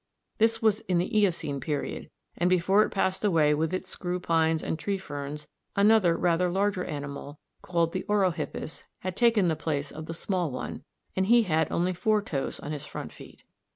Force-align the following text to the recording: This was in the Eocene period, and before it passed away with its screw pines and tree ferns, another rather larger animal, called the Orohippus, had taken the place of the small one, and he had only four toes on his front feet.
This 0.39 0.63
was 0.63 0.79
in 0.87 0.97
the 0.97 1.15
Eocene 1.15 1.59
period, 1.59 2.09
and 2.35 2.49
before 2.49 2.81
it 2.81 2.89
passed 2.89 3.23
away 3.23 3.53
with 3.53 3.71
its 3.71 3.87
screw 3.91 4.19
pines 4.19 4.63
and 4.63 4.79
tree 4.79 4.97
ferns, 4.97 5.47
another 5.75 6.17
rather 6.17 6.49
larger 6.49 6.83
animal, 6.83 7.37
called 7.61 7.93
the 7.93 8.03
Orohippus, 8.09 8.85
had 9.01 9.15
taken 9.15 9.47
the 9.47 9.55
place 9.55 9.91
of 9.91 10.07
the 10.07 10.15
small 10.15 10.49
one, 10.49 10.83
and 11.15 11.27
he 11.27 11.43
had 11.43 11.71
only 11.71 11.93
four 11.93 12.23
toes 12.23 12.59
on 12.61 12.71
his 12.71 12.87
front 12.87 13.11
feet. 13.11 13.43